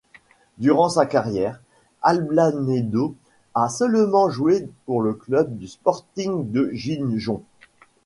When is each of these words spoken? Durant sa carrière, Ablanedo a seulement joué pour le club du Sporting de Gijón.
Durant 0.57 0.89
sa 0.89 1.05
carrière, 1.05 1.61
Ablanedo 2.01 3.13
a 3.53 3.69
seulement 3.69 4.31
joué 4.31 4.67
pour 4.87 5.03
le 5.03 5.13
club 5.13 5.55
du 5.59 5.67
Sporting 5.67 6.49
de 6.49 6.71
Gijón. 6.73 7.43